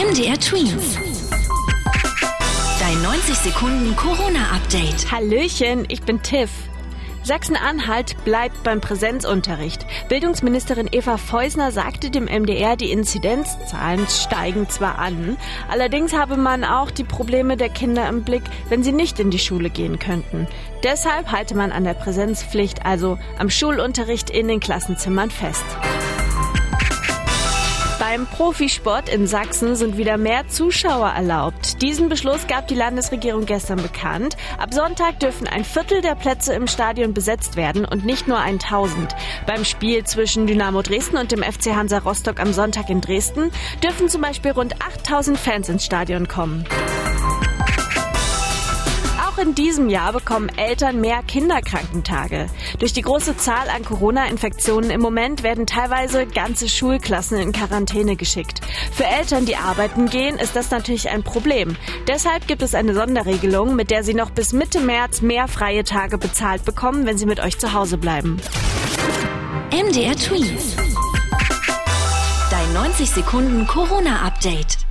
MDR 0.00 0.40
Twins. 0.40 0.96
Dein 2.80 3.02
90 3.02 3.34
Sekunden 3.34 3.94
Corona-Update. 3.96 5.12
Hallöchen, 5.12 5.84
ich 5.88 6.00
bin 6.00 6.22
Tiff. 6.22 6.50
Sachsen-Anhalt 7.22 8.16
bleibt 8.24 8.62
beim 8.62 8.80
Präsenzunterricht. 8.80 9.84
Bildungsministerin 10.08 10.88
Eva 10.90 11.18
Feusner 11.18 11.70
sagte 11.70 12.08
dem 12.08 12.24
MDR, 12.24 12.76
die 12.76 12.92
Inzidenzzahlen 12.92 14.08
steigen 14.08 14.70
zwar 14.70 14.98
an, 14.98 15.36
allerdings 15.68 16.14
habe 16.14 16.38
man 16.38 16.64
auch 16.64 16.90
die 16.90 17.04
Probleme 17.04 17.58
der 17.58 17.68
Kinder 17.68 18.08
im 18.08 18.22
Blick, 18.24 18.44
wenn 18.70 18.82
sie 18.82 18.92
nicht 18.92 19.20
in 19.20 19.30
die 19.30 19.38
Schule 19.38 19.68
gehen 19.68 19.98
könnten. 19.98 20.48
Deshalb 20.82 21.30
halte 21.30 21.54
man 21.54 21.72
an 21.72 21.84
der 21.84 21.92
Präsenzpflicht, 21.94 22.86
also 22.86 23.18
am 23.38 23.50
Schulunterricht 23.50 24.30
in 24.30 24.48
den 24.48 24.60
Klassenzimmern 24.60 25.30
fest. 25.30 25.66
Beim 28.10 28.26
Profisport 28.26 29.08
in 29.08 29.28
Sachsen 29.28 29.76
sind 29.76 29.96
wieder 29.96 30.16
mehr 30.16 30.48
Zuschauer 30.48 31.10
erlaubt. 31.10 31.80
Diesen 31.80 32.08
Beschluss 32.08 32.48
gab 32.48 32.66
die 32.66 32.74
Landesregierung 32.74 33.46
gestern 33.46 33.80
bekannt. 33.80 34.36
Ab 34.58 34.74
Sonntag 34.74 35.20
dürfen 35.20 35.46
ein 35.46 35.64
Viertel 35.64 36.00
der 36.00 36.16
Plätze 36.16 36.52
im 36.54 36.66
Stadion 36.66 37.14
besetzt 37.14 37.54
werden 37.54 37.84
und 37.84 38.04
nicht 38.04 38.26
nur 38.26 38.40
1000. 38.40 39.14
Beim 39.46 39.64
Spiel 39.64 40.02
zwischen 40.02 40.48
Dynamo 40.48 40.82
Dresden 40.82 41.18
und 41.18 41.30
dem 41.30 41.44
FC 41.44 41.66
Hansa 41.76 41.98
Rostock 41.98 42.40
am 42.40 42.52
Sonntag 42.52 42.90
in 42.90 43.00
Dresden 43.00 43.52
dürfen 43.80 44.08
zum 44.08 44.22
Beispiel 44.22 44.50
rund 44.50 44.74
8000 44.84 45.38
Fans 45.38 45.68
ins 45.68 45.84
Stadion 45.84 46.26
kommen 46.26 46.64
in 49.40 49.54
diesem 49.54 49.88
Jahr 49.88 50.12
bekommen 50.12 50.50
Eltern 50.56 51.00
mehr 51.00 51.22
Kinderkrankentage. 51.22 52.46
Durch 52.78 52.92
die 52.92 53.02
große 53.02 53.36
Zahl 53.36 53.68
an 53.68 53.84
Corona-Infektionen 53.84 54.90
im 54.90 55.00
Moment 55.00 55.42
werden 55.42 55.66
teilweise 55.66 56.26
ganze 56.26 56.68
Schulklassen 56.68 57.38
in 57.38 57.52
Quarantäne 57.52 58.16
geschickt. 58.16 58.60
Für 58.92 59.06
Eltern, 59.06 59.46
die 59.46 59.56
arbeiten 59.56 60.06
gehen, 60.10 60.36
ist 60.36 60.56
das 60.56 60.70
natürlich 60.70 61.08
ein 61.08 61.22
Problem. 61.22 61.76
Deshalb 62.06 62.46
gibt 62.46 62.62
es 62.62 62.74
eine 62.74 62.94
Sonderregelung, 62.94 63.76
mit 63.76 63.90
der 63.90 64.04
sie 64.04 64.14
noch 64.14 64.30
bis 64.30 64.52
Mitte 64.52 64.80
März 64.80 65.22
mehr 65.22 65.48
freie 65.48 65.84
Tage 65.84 66.18
bezahlt 66.18 66.64
bekommen, 66.64 67.06
wenn 67.06 67.16
sie 67.16 67.26
mit 67.26 67.40
euch 67.40 67.58
zu 67.58 67.72
Hause 67.72 67.96
bleiben. 67.96 68.36
MDR 69.72 70.16
Tweet. 70.16 70.60
Dein 72.50 72.72
90 72.74 73.10
Sekunden 73.10 73.66
Corona-Update. 73.66 74.89